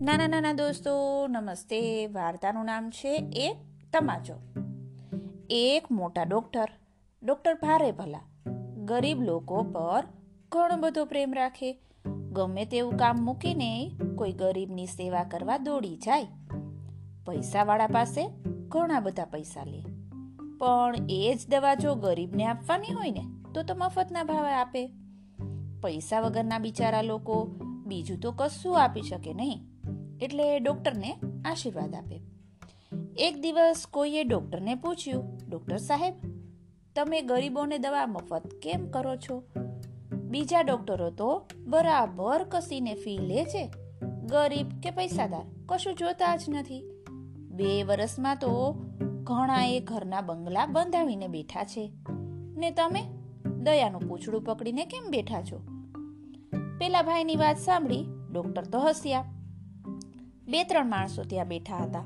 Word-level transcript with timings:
નાના 0.00 0.28
નાના 0.28 0.52
દોસ્તો, 0.52 1.26
નમસ્તે. 1.26 2.06
વાર્તાનું 2.06 2.64
નામ 2.64 2.90
છે 2.90 3.16
એક 3.32 3.56
તમાચો. 3.92 4.34
એક 5.50 5.92
મોટા 5.92 6.22
ડોક્ટર 6.22 6.68
ડોક્ટર 7.22 7.54
ભારે 7.54 7.92
ભલા. 7.92 8.20
ગરીબ 8.84 9.22
લોકો 9.22 9.62
પર 9.62 10.04
ઘણો 10.52 10.76
બધો 10.76 11.04
પ્રેમ 11.04 11.34
રાખે. 11.34 11.78
ગમે 12.32 12.64
તેવું 12.64 12.96
કામ 12.96 13.24
મૂકીને 13.24 13.90
કોઈ 14.16 14.32
ગરીબની 14.32 14.86
સેવા 14.86 15.24
કરવા 15.24 15.58
દોડી 15.58 15.96
જાય. 15.96 16.26
પૈસાવાળા 17.26 17.86
પાસે 17.86 18.28
ઘણા 18.68 19.00
બધા 19.00 19.24
પૈસા 19.24 19.64
લે. 19.64 19.84
પણ 20.58 20.94
એ 21.08 21.34
જ 21.34 21.48
દવા 21.48 21.74
જો 21.74 21.94
ગરીબને 21.94 22.44
આપવાની 22.44 22.94
હોય 22.94 23.10
ને, 23.10 23.24
તો 23.54 23.62
તો 23.62 23.74
મફતના 23.74 24.24
ભાવે 24.24 24.52
આપે. 24.52 24.86
પૈસા 25.82 26.20
વગરના 26.20 26.58
બિચારા 26.58 27.02
લોકો 27.02 27.44
બીજું 27.86 28.20
તો 28.20 28.32
કશું 28.32 28.82
આપી 28.82 29.02
શકે 29.02 29.34
નહીં. 29.34 29.70
એટલે 30.22 30.58
ડૉક્ટરને 30.58 31.16
આશીર્વાદ 31.44 31.94
આપે. 31.94 32.20
એક 33.16 33.40
દિવસ 33.40 33.86
કોઈએ 33.90 34.24
ડૉક્ટરને 34.24 34.74
પૂછ્યું, 34.74 35.40
ડોક્ટર 35.48 35.76
સાહેબ, 35.76 36.14
તમે 36.96 37.22
ગરીબોને 37.22 37.78
દવા 37.78 38.06
મફત 38.06 38.42
કેમ 38.62 38.90
કરો 38.90 39.16
છો? 39.16 39.44
બીજા 40.12 40.60
ડોક્ટરો 40.60 41.10
તો 41.10 41.46
બરાબર 41.66 42.44
કસીને 42.48 42.94
ફી 42.94 43.18
લે 43.18 43.44
છે. 43.44 43.70
ગરીબ 44.26 44.80
કે 44.80 44.90
પૈસાદાર, 44.90 45.44
કશું 45.66 45.94
જોતા 45.94 46.36
જ 46.36 46.40
નથી. 46.48 46.84
બે 47.50 47.82
વર્ષમાં 47.82 48.36
તો 48.36 48.72
ઘણા 49.22 49.66
એ 49.66 49.80
ઘરના 49.80 50.20
બંગલા 50.20 50.66
બંધાવીને 50.66 51.28
બેઠા 51.28 51.64
છે. 51.64 51.92
ને 52.56 52.70
તમે 52.70 53.02
દયાનું 53.58 54.00
પૂછડું 54.00 54.42
પકડીને 54.42 54.84
કેમ 54.84 55.10
બેઠા 55.10 55.42
છો? 55.42 55.60
પેલા 56.78 57.02
ભાઈની 57.02 57.36
વાત 57.36 57.58
સાંભળી 57.58 58.04
ડોક્ટર 58.32 58.64
તો 58.64 58.78
હસ્યા. 58.78 59.39
બે 60.50 60.64
ત્રણ 60.64 60.86
માણસો 60.86 61.22
ત્યાં 61.22 61.48
બેઠા 61.48 61.76
હતા. 61.76 62.04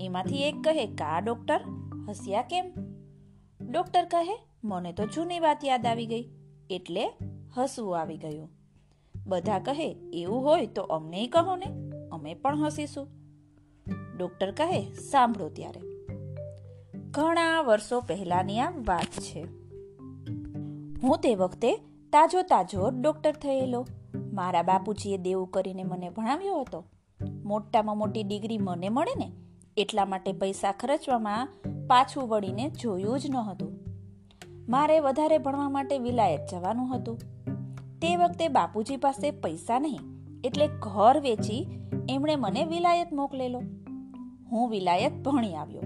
એમાંથી 0.00 0.36
એક 0.42 0.54
કહે, 0.64 0.86
કા, 0.86 1.18
ડોક્ટર? 1.18 1.60
હસ્યા 2.08 2.42
કેમ? 2.42 2.72
ડોક્ટર 3.70 4.04
કહે, 4.04 4.46
મને 4.64 4.92
તો 4.92 5.06
જૂની 5.06 5.40
વાત 5.40 5.64
યાદ 5.64 5.86
આવી 5.86 6.06
ગઈ. 6.06 6.30
એટલે 6.70 7.12
હસવું 7.56 8.00
આવી 8.00 8.16
ગયું. 8.16 8.50
બધા 9.26 9.58
કહે, 9.58 9.96
એવું 10.12 10.42
હોય 10.42 10.66
તો 10.66 10.82
અમને 10.82 11.26
કહો 11.26 11.56
ને, 11.56 11.66
અમે 12.12 12.34
પણ 12.34 12.58
હસીશું. 12.58 13.08
ડોક્ટર 14.16 14.50
કહે, 14.50 14.92
સાંભળો 14.92 15.48
ત્યારે. 15.48 15.80
ઘણા 17.10 17.60
વર્ષો 17.60 18.00
પહેલાની 18.00 18.60
આ 18.60 18.70
વાત 18.70 19.20
છે. 19.20 19.40
હું 21.02 21.18
તે 21.18 21.34
વખતે 21.34 21.76
તાજો 22.12 22.42
તાજો 22.42 22.90
ડોક્ટર 22.90 23.32
થયેલો. 23.32 23.86
મારા 24.32 24.62
બાપુજીએ 24.62 25.16
દેવું 25.16 25.50
કરીને 25.50 25.84
મને 25.84 26.10
ભણાવ્યો 26.10 26.60
હતો. 26.60 26.84
મોટામાં 27.20 27.98
મોટી 27.98 28.22
ડિગ્રી 28.22 28.58
મને 28.58 28.88
મળે 28.88 29.14
ને, 29.18 29.32
એટલા 29.76 30.04
માટે 30.04 30.32
પૈસા 30.32 30.72
ખર્ચવામાં 30.72 31.48
પાછું 31.86 32.28
વળીને 32.28 32.70
જોયું 32.70 33.20
જ 33.20 33.30
ન 33.30 33.36
હતું. 33.36 33.72
મારે 34.68 35.00
વધારે 35.00 35.38
ભણવા 35.38 35.68
માટે 35.68 35.98
વિલાયત 35.98 36.40
જવાનું 36.50 36.96
હતું. 36.96 37.18
તે 38.02 38.16
વખતે 38.16 38.48
બાપુજી 38.48 38.96
પાસે 38.96 39.30
પૈસા 39.30 39.78
નહીં, 39.78 40.00
એટલે 40.44 40.66
ઘર 40.66 41.20
વેચી 41.20 41.66
એમણે 42.10 42.36
મને 42.36 42.64
વિલાયત 42.64 43.12
મોકલેલો. 43.12 43.62
હું 44.52 44.70
વિલાયત 44.70 45.12
ભણી 45.12 45.54
આવ્યો. 45.54 45.82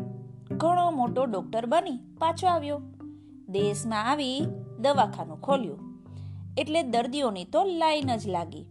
ઘણો 0.50 0.90
મોટો 0.90 1.24
ડોક્ટર 1.24 1.66
બની, 1.66 1.98
પાછો 2.18 2.46
આવ્યો. 2.46 2.80
દેશમાં 3.48 4.10
આવી 4.10 4.46
દવાખાનું 4.78 5.40
ખોલ્યું. 5.40 5.78
એટલે 6.58 6.82
દર્દીઓની 6.82 7.44
તો 7.44 7.64
લાઈન 7.64 8.16
જ 8.16 8.28
લાગી. 8.28 8.66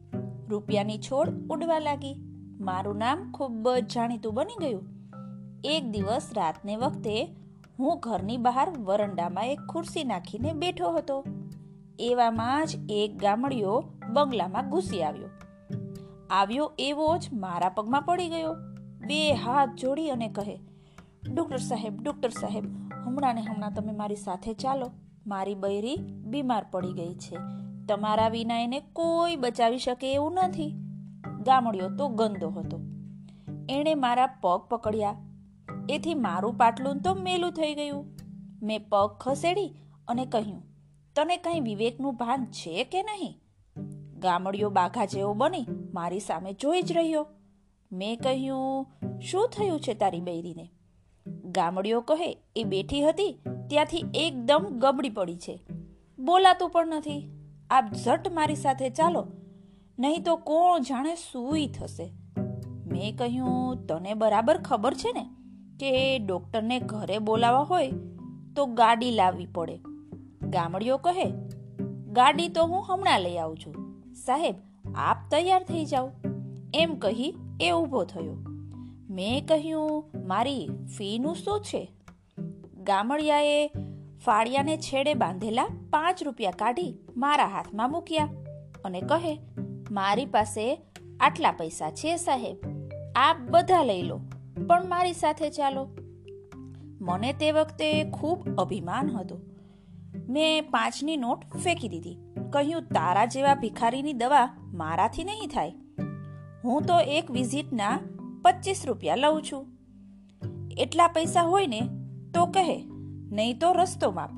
રૂપિયાની 0.49 0.97
છોડ 0.97 1.29
ઉડવા 1.49 1.79
લાગી. 1.79 2.28
મારું 2.59 2.97
નામ 2.97 3.31
ખૂબ 3.31 3.69
જ 3.69 3.87
જાણીતું 3.95 4.33
બની 4.33 4.55
ગયું. 4.61 4.83
એક 5.63 5.91
દિવસ 5.91 6.29
રાતને 6.35 6.75
વખતે 6.75 7.35
હું 7.79 7.99
ઘરની 7.99 8.37
બહાર 8.37 8.69
વરંડામાં 8.69 9.47
એક 9.47 9.59
ખુરશી 9.59 10.03
નાખીને 10.03 10.53
બેઠો 10.53 10.91
હતો. 10.91 11.23
એવામાં 11.99 12.65
જ 12.65 12.91
એક 12.91 13.17
ગામડિયો 13.17 13.83
બંગલામાં 14.09 14.69
ઘૂસી 14.69 15.03
આવ્યો. 15.03 15.27
આવ્યો 16.29 16.71
એવો 16.79 17.17
જ 17.17 17.29
મારા 17.33 17.69
પગમાં 17.69 18.01
પડી 18.01 18.29
ગયો. 18.29 18.53
બે 19.07 19.33
હાથ 19.33 19.69
જોડી 19.69 20.09
અને 20.09 20.27
કહે, 20.27 20.59
ડોક્ટર 21.33 21.57
સાહેબ, 21.57 22.03
ડૉક્ટર 22.03 22.29
સાહેબ, 22.29 22.65
હમણાં 23.05 23.35
ને 23.35 23.41
હમણાં 23.41 23.73
તમે 23.73 23.91
મારી 23.91 24.15
સાથે 24.15 24.53
ચાલો. 24.53 24.91
મારી 25.27 25.55
બૈરી 25.55 25.97
બીમાર 26.25 26.65
પડી 26.71 26.93
ગઈ 26.93 27.13
છે. 27.13 27.37
તમારા 27.85 28.29
વિના 28.29 28.59
એને 28.59 28.79
કોઈ 28.79 29.35
બચાવી 29.35 29.77
શકે 29.77 30.13
એવું 30.13 30.33
નથી. 30.33 30.88
ગામડિયો 31.39 31.89
તો 31.89 32.07
ગંદો 32.09 32.49
હતો. 32.49 32.79
એણે 33.69 33.93
મારા 33.95 34.27
પગ 34.41 34.61
પકડ્યા. 34.69 35.15
એથી 35.89 36.13
મારું 36.13 36.57
પાટલું 36.57 37.01
તો 37.01 37.13
મેલું 37.15 37.51
થઈ 37.51 37.73
ગયું. 37.75 38.05
મેં 38.63 38.87
પગ 38.89 39.09
ખસેડી 39.19 39.69
અને 40.07 40.25
કહ્યું, 40.25 40.61
તને 41.15 41.37
કંઈ 41.37 41.59
વિવેકનું 41.59 42.15
ભાન 42.15 42.45
છે 42.45 42.83
કે 42.83 43.03
નહીં? 43.03 43.33
ગામડિયો 44.19 44.69
બાઘા 44.69 45.05
જેવો 45.05 45.33
બની 45.33 45.65
મારી 45.93 46.19
સામે 46.19 46.53
જોઈ 46.53 46.81
જ 46.81 46.93
રહ્યો. 46.93 47.27
મેં 47.91 48.17
કહ્યું, 48.17 48.85
શું 49.19 49.49
થયું 49.49 49.79
છે 49.79 49.93
તારી 49.93 50.21
બૈરીને? 50.21 50.69
ગામડિયો 51.45 52.01
કહે, 52.01 52.29
એ 52.55 52.63
બેઠી 52.63 53.01
હતી, 53.01 53.39
ત્યાંથી 53.69 54.05
એકદમ 54.15 54.65
ગબડી 54.79 55.09
પડી 55.09 55.37
છે. 55.37 55.59
બોલાતું 56.19 56.69
પણ 56.69 56.87
નથી. 56.87 57.19
આપ 57.69 57.93
ઝટ 57.93 58.33
મારી 58.33 58.55
સાથે 58.55 58.89
ચાલો 58.89 59.27
નહીં 59.99 60.23
તો 60.23 60.35
કોણ 60.35 60.81
જાણે 60.81 61.15
સુઈ 61.15 61.67
થશે? 61.67 62.11
મેં 62.87 63.17
કહ્યું, 63.17 63.87
તને 63.87 64.13
બરાબર 64.13 64.57
ખબર 64.57 64.93
છે 64.93 65.11
ને 65.13 65.25
કે 65.79 66.19
ડોક્ટરને 66.19 66.79
ઘરે 66.79 67.17
બોલાવવા 67.17 67.61
હોય 67.61 67.91
તો 68.55 68.65
ગાડી 68.65 69.11
લાવવી 69.11 69.45
પડે. 69.45 69.79
ગામડીઓ 70.43 70.97
કહે, 70.97 71.25
ગાડી 72.11 72.47
તો 72.47 72.65
હું 72.65 72.83
હમણાં 72.87 73.21
લઈ 73.21 73.37
આવું 73.37 73.57
છું. 73.57 73.75
સાહેબ, 74.13 74.55
આપ 74.95 75.17
તૈયાર 75.31 75.63
થઈ 75.63 75.85
જાઓ. 75.85 76.11
એમ 76.73 76.95
કહી 76.95 77.35
એ 77.61 77.71
ઊભો 77.71 78.03
થયો. 78.03 78.35
મેં 79.09 79.45
કહ્યું, 79.45 80.05
મારી 80.27 80.69
ફીનું 80.97 81.35
શું 81.35 81.61
છે? 81.61 81.91
ગામડિયાએ 82.83 83.71
ફાળિયાને 84.25 84.77
છેડે 84.77 85.13
બાંધેલા 85.13 85.67
પાંચ 85.89 86.23
રૂપિયા 86.23 86.51
કાઢી 86.51 86.93
મારા 87.17 87.47
હાથમાં 87.47 87.91
મૂક્યા 87.91 88.29
અને 88.85 89.01
કહે 89.01 89.39
મારી 89.91 90.25
પાસે 90.25 90.81
આટલા 91.19 91.51
પૈસા 91.51 91.91
છે, 91.91 92.17
સાહેબ. 92.17 92.57
આપ 93.15 93.37
બધા 93.37 93.83
લઈ 93.83 94.01
લો, 94.01 94.21
પણ 94.67 94.87
મારી 94.87 95.13
સાથે 95.13 95.49
ચાલો. 95.49 95.87
મને 97.01 97.33
તે 97.33 97.51
વખતે 97.51 98.03
ખૂબ 98.03 98.55
અભિમાન 98.57 99.09
હતું. 99.09 99.39
મેં 100.29 100.69
પાંચની 100.69 101.17
નોટ 101.17 101.45
ફેંકી 101.55 101.89
દીધી. 101.89 102.17
કહ્યું, 102.49 102.81
તારા 102.81 103.25
જેવા 103.25 103.55
ભિખારીની 103.55 104.13
દવા 104.13 104.57
મારાથી 104.73 105.23
નહીં 105.23 105.47
થાય. 105.47 105.73
હું 106.63 106.81
તો 106.81 106.99
એક 106.99 107.31
વિઝિટના 107.31 107.99
પચીસ 108.41 108.83
રૂપિયા 108.85 109.15
લઉં 109.15 109.41
છું. 109.41 109.67
એટલા 110.77 111.07
પૈસા 111.07 111.41
હોય 111.41 111.67
ને 111.67 111.81
તો 112.33 112.45
કહે, 112.45 112.83
નહીં 113.31 113.59
તો 113.59 113.73
રસ્તો 113.73 114.11
માપ. 114.11 114.29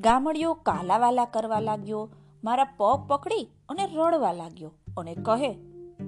ગામડિયો 0.00 0.54
કાલાવાલા 0.54 1.24
કરવા 1.24 1.60
લાગ્યો 1.60 2.10
મારા 2.44 2.64
પગ 2.64 3.06
પકડી 3.08 3.48
અને 3.68 3.86
રડવા 3.86 4.32
લાગ્યો 4.32 4.72
અને 4.96 5.14
કહે, 5.14 5.50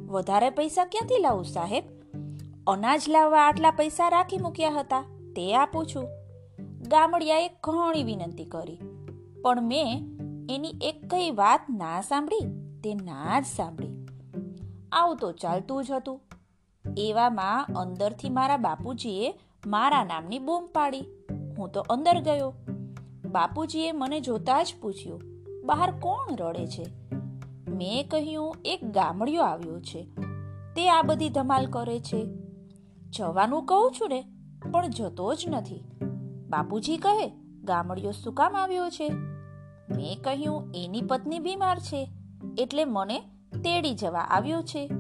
વધારે 0.07 0.51
પૈસા 0.51 0.85
ક્યાંથી 0.85 1.19
લાવું 1.19 1.45
સાહેબ? 1.45 1.85
અનાજ 2.67 3.03
લાવવા 3.09 3.43
આટલા 3.43 3.71
પૈસા 3.71 4.09
રાખી 4.09 4.39
મૂક્યા 4.39 4.71
હતા, 4.71 5.01
તે 5.37 5.57
આપું 5.57 5.87
છું. 5.87 6.09
ગામડિયાએ 6.89 7.49
ઘણી 7.49 8.05
વિનંતી 8.05 8.45
કરી, 8.45 8.79
પણ 9.43 9.63
મેં 9.63 10.05
એની 10.51 10.69
એક 10.83 11.11
કઈ 11.11 11.31
વાત 11.31 11.61
ના 11.71 12.01
સાંભળી, 12.01 12.47
તે 12.81 12.95
ના 12.95 13.41
જ 13.41 13.45
સાંભળી. 13.45 14.07
આવું 14.93 15.17
તો 15.17 15.33
ચાલતું 15.33 15.85
જ 15.85 15.91
હતું. 15.91 16.21
એવામાં 16.99 17.67
અંદરથી 17.75 18.31
મારા 18.31 18.57
બાપુજીએ 18.57 19.35
મારા 19.67 20.05
નામની 20.05 20.39
બૂમ 20.39 20.67
પાડી. 20.67 21.05
હું 21.59 21.73
તો 21.73 21.81
અંદર 21.81 22.21
ગયો. 22.21 22.55
બાપુજીએ 23.31 23.93
મને 23.93 24.21
જોતા 24.21 24.63
જ 24.63 24.75
પૂછ્યું 24.83 25.34
બહાર 25.65 25.91
કોણ 26.01 26.37
રડે 26.37 26.67
છે? 26.67 26.87
મેં 27.71 28.09
કહ્યું, 28.09 28.57
એક 28.65 28.91
ગામડિયો 28.91 29.43
આવ્યો 29.43 29.81
છે. 29.81 30.07
તે 30.77 30.91
આ 30.91 31.03
બધી 31.03 31.29
ધમાલ 31.29 31.67
કરે 31.67 32.01
છે. 32.01 32.27
જવાનું 33.11 33.67
કહું 33.67 33.93
છું 34.01 34.09
ને, 34.09 34.25
પણ 34.73 34.89
જતો 34.89 35.35
જ 35.35 35.45
નથી. 35.49 35.85
બાપુજી 36.49 36.97
કહે, 36.97 37.33
ગામડિયો 37.65 38.11
શું 38.11 38.35
કામ 38.35 38.57
આવ્યો 38.57 38.91
છે? 38.91 39.09
મેં 39.97 40.23
કહ્યું, 40.23 40.73
એની 40.75 41.03
પત્ની 41.03 41.39
બીમાર 41.39 41.79
છે, 41.79 42.11
એટલે 42.59 42.85
મને 42.85 43.21
તેડી 43.65 43.95
જવા 43.95 44.21
આવ્યો 44.21 44.63
છે. 44.63 44.91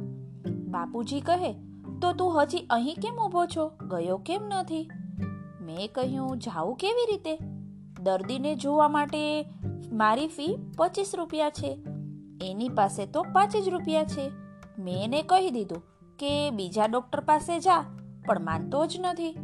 બાપુજી 0.46 1.20
કહે, 1.20 1.52
તો 2.02 2.12
તું 2.12 2.42
હજી 2.42 2.66
અહીં 2.70 2.94
કેમ 2.94 3.16
ઊભો 3.16 3.46
છો? 3.46 3.68
ગયો 3.68 4.18
કેમ 4.18 4.42
નથી? 4.44 4.90
મેં 5.60 5.92
કહ્યું, 5.92 6.38
જાઉં 6.38 6.76
કેવી 6.76 7.12
રીતે? 7.12 7.38
દર્દીને 8.00 8.54
જોવા 8.54 8.88
માટે 8.88 9.42
મારી 9.92 10.28
ફી 10.28 10.58
પચીસ 10.78 11.12
રૂપિયા 11.14 11.50
છે. 11.50 11.78
એની 12.42 12.68
પાસે 12.68 13.06
તો 13.06 13.22
પાંચ 13.22 13.56
જ 13.56 13.68
રૂપિયા 13.68 14.04
છે. 14.04 14.30
મેં 14.78 15.04
એને 15.04 15.22
કહી 15.22 15.50
દીધું 15.50 15.82
કે 16.18 16.50
બીજા 16.50 16.86
ડૉક્ટર 16.86 17.20
પાસે 17.20 17.58
જા, 17.60 17.84
પણ 18.26 18.44
માનતો 18.44 18.86
જ 18.86 18.96
નથી. 19.00 19.38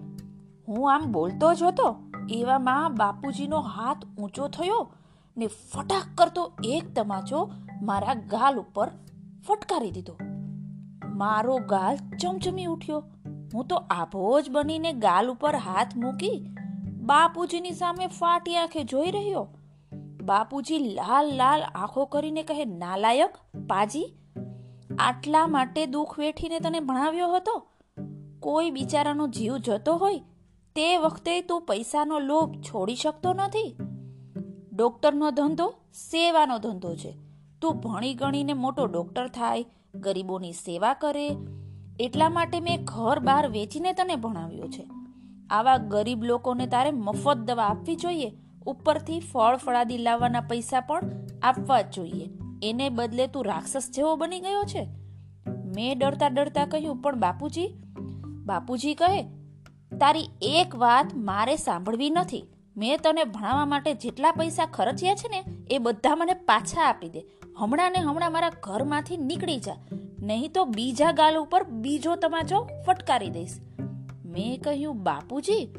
હું 0.69 0.95
આમ 0.95 1.13
બોલતો 1.13 1.55
જ 1.55 1.63
હતો, 1.63 1.97
એવામાં 2.31 2.95
બાપુજીનો 2.95 3.61
હાથ 3.61 4.05
ઊંચો 4.19 4.49
થયો 4.49 4.93
ને 5.37 5.47
ફટાક 5.47 6.03
કરતો 6.15 6.53
એક 6.65 6.95
તમાચો 6.95 7.51
મારા 7.83 8.15
ગાલ 8.15 8.59
ઉપર 8.59 8.89
ફટકારી 9.47 9.91
દીધો. 9.91 10.17
મારો 11.15 11.59
ગાલ 11.59 11.97
ચમચમી 12.17 12.65
ઉઠ્યો. 12.65 13.05
હું 13.55 13.67
તો 13.67 13.77
આભો 13.77 14.41
જ 14.41 14.51
બનીને 14.51 14.93
ગાલ 14.93 15.31
ઉપર 15.31 15.57
હાથ 15.57 15.97
મૂકી 15.97 16.47
બાપુજીની 17.03 17.71
સામે 17.71 18.07
ફાટી 18.07 18.57
આંખે 18.57 18.85
જોઈ 18.85 19.11
રહ્યો. 19.11 19.49
બાપુજી 20.31 20.79
લાલ 20.79 21.37
લાલ 21.37 21.63
આંખો 21.63 22.05
કરીને 22.05 22.43
કહે, 22.43 22.65
નાલાયક, 22.65 23.35
પાજી, 23.69 24.15
આટલા 24.99 25.47
માટે 25.47 25.87
દુઃખ 25.87 26.19
વેઠીને 26.19 26.59
તને 26.59 26.81
ભણાવ્યો 26.81 27.35
હતો? 27.35 27.67
કોઈ 28.41 28.71
બિચારાનો 28.71 29.29
જીવ 29.29 29.57
જતો 29.57 29.97
હોય 29.97 30.19
તે 30.77 30.97
વખતે 30.97 31.41
તું 31.41 31.63
પૈસાનો 31.63 32.19
લોભ 32.19 32.55
છોડી 32.61 32.95
શકતો 32.95 33.33
નથી? 33.33 33.77
ડોક્ટરનો 34.73 35.31
ધંધો 35.31 35.75
સેવાનો 35.93 36.59
ધંધો 36.59 36.97
છે. 36.97 37.17
તું 37.63 37.75
ભણી 37.75 38.15
ગણીને 38.15 38.53
મોટો 38.53 38.87
ડોક્ટર 38.87 39.29
થાય, 39.29 39.65
ગરીબોની 39.95 40.53
સેવા 40.53 40.95
કરે, 40.95 41.31
એટલા 42.01 42.29
માટે 42.29 42.61
મેં 42.61 42.85
ઘર 42.85 43.19
બહાર 43.19 43.49
વેચીને 43.49 43.93
તને 43.93 44.17
ભણાવ્યો 44.17 44.69
છે. 44.69 44.89
આવા 45.51 45.77
ગરીબ 45.77 46.25
લોકોને 46.25 46.67
તારે 46.67 46.91
મફત 46.91 47.37
દવા 47.37 47.65
આપવી 47.65 47.97
જોઈએ. 47.97 48.33
ઉપરથી 48.67 49.21
ફળ 49.21 49.57
ફળાદી 49.57 49.99
લાવવાના 49.99 50.41
પૈસા 50.41 50.81
પણ 50.81 51.01
આપવા 51.43 51.83
જોઈએ. 51.83 52.31
એને 52.63 52.89
બદલે 52.89 53.27
તું 53.27 53.45
રાક્ષસ 53.45 53.91
જેવો 53.91 54.17
બની 54.17 54.41
ગયો 54.41 54.63
છે. 54.63 54.89
મેં 55.49 55.99
ડરતા 55.99 56.29
ડરતા 56.29 56.67
કહ્યું, 56.67 56.97
પણ 56.97 57.21
બાપુજી 57.21 57.75
બાપુજી 58.45 58.95
કહે, 58.95 59.23
તારી 59.99 60.29
એક 60.43 60.77
વાત 60.77 61.15
મારે 61.15 61.57
સાંભળવી 61.57 62.11
નથી. 62.11 62.45
મેં 62.77 62.99
તને 62.99 63.25
ભણાવવા 63.25 63.67
માટે 63.67 63.95
જેટલા 63.95 64.33
પૈસા 64.33 64.67
ખર્ચ્યા 64.67 65.15
છે 65.15 65.29
ને, 65.29 65.45
એ 65.71 65.79
બધા 65.79 66.17
મને 66.17 66.35
પાછા 66.35 66.83
આપી 66.83 67.09
દે. 67.09 67.21
હમણાં 67.59 67.93
ને 67.93 67.99
હમણાં 67.99 68.33
મારા 68.33 68.51
ઘરમાંથી 68.63 69.17
નીકળી 69.17 69.57
જા. 69.57 69.77
નહીં 70.23 70.53
તો 70.53 70.65
બીજા 70.65 71.13
ગાલ 71.13 71.37
ઉપર 71.39 71.65
બીજો 71.65 72.17
તમાચો 72.17 72.69
ફટકારી 72.87 73.31
દઈશ. 73.31 73.61
મેં 74.25 74.61
કહ્યું, 74.61 75.03
બાપુજી 75.03 75.75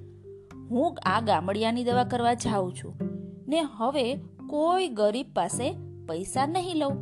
હું 0.71 0.97
આ 1.05 1.21
ગામડિયાની 1.21 1.83
દવા 1.83 2.03
કરવા 2.03 2.33
જાઉં 2.33 2.73
છું. 2.73 2.95
ને 3.47 3.61
હવે 3.61 4.15
કોઈ 4.49 4.87
ગરીબ 4.87 5.25
પાસે 5.33 5.71
પૈસા 6.07 6.45
નહીં 6.45 6.75
લઉં. 6.75 6.95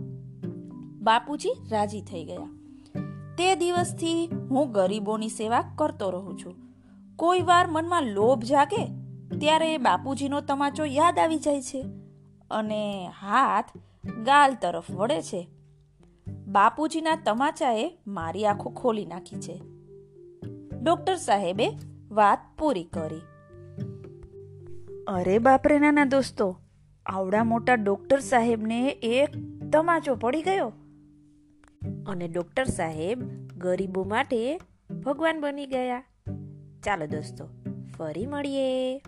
બાપુજી 1.00 1.50
રાજી 1.72 2.02
થઈ 2.02 2.24
ગયા. 2.24 2.60
તે 3.38 3.56
દિવસથી 3.56 4.30
હું 4.50 4.72
ગરીબોની 4.72 5.30
સેવા 5.30 5.64
કરતો 5.76 6.10
રહું 6.10 6.38
છું. 6.38 6.56
કોઈ 7.16 7.42
વાર 7.42 7.68
મનમાં 7.68 8.04
લોભ 8.04 8.44
જાગે 8.44 8.86
ત્યારે 9.40 9.78
બાપુજીનો 9.78 10.42
તમાચો 10.42 10.86
યાદ 10.86 11.20
આવી 11.20 11.38
જાય 11.38 11.62
છે 11.62 11.86
અને 12.52 13.10
હાથ 13.22 13.78
ગાલ 14.24 14.54
તરફ 14.54 14.92
વળે 14.92 15.22
છે. 15.22 15.48
બાપુજીના 16.48 17.16
તમાચાએ 17.16 17.98
મારી 18.08 18.46
આંખો 18.46 18.70
ખોલી 18.70 19.06
નાખી 19.06 19.38
છે. 19.38 19.62
ડોક્ટર 20.82 21.16
સાહેબે 21.16 21.68
વાત 22.12 22.40
પૂરી 22.58 22.84
કરી. 22.84 23.22
અરે 25.12 25.40
બાપરે 25.40 25.80
નાના 25.80 26.06
દોસ્તો, 26.06 26.60
આવડા 27.06 27.44
મોટા 27.44 27.74
ડોક્ટર 27.74 28.20
સાહેબને 28.20 28.90
એક 28.90 29.30
તમાચો 29.74 30.16
પડી 30.16 30.42
ગયો. 30.42 30.74
અને 32.08 32.28
ડોક્ટર 32.28 32.64
સાહેબ 32.64 33.20
ગરીબો 33.58 34.04
માટે 34.04 34.60
ભગવાન 35.06 35.40
બની 35.40 35.66
ગયા. 35.66 36.04
ચાલો 36.84 37.06
દોસ્તો, 37.06 37.50
ફરી 37.98 38.26
મળીએ. 38.26 39.02